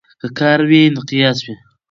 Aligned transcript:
که 0.21 0.27
کار 0.39 0.59
وي 0.69 0.81
نو 0.93 1.01
قیاس 1.09 1.39
وي. 1.45 1.55